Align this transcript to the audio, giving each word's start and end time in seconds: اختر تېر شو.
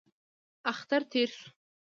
اختر 0.71 1.01
تېر 1.11 1.29
شو. 1.37 1.47